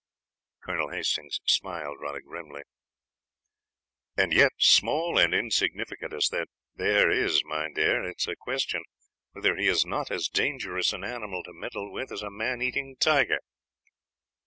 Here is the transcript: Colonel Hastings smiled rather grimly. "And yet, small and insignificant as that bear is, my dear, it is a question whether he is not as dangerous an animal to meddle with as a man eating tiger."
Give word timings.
Colonel 0.65 0.89
Hastings 0.89 1.39
smiled 1.45 1.97
rather 2.01 2.21
grimly. 2.21 2.63
"And 4.17 4.33
yet, 4.33 4.51
small 4.57 5.19
and 5.19 5.31
insignificant 5.31 6.11
as 6.11 6.29
that 6.29 6.47
bear 6.75 7.11
is, 7.11 7.43
my 7.45 7.69
dear, 7.71 8.03
it 8.03 8.15
is 8.17 8.27
a 8.27 8.35
question 8.35 8.81
whether 9.33 9.55
he 9.55 9.67
is 9.67 9.85
not 9.85 10.09
as 10.09 10.27
dangerous 10.27 10.91
an 10.91 11.03
animal 11.03 11.43
to 11.43 11.53
meddle 11.53 11.91
with 11.91 12.11
as 12.11 12.23
a 12.23 12.31
man 12.31 12.63
eating 12.63 12.95
tiger." 12.99 13.37